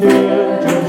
Yeah. 0.00 0.79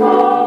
心 0.00 0.39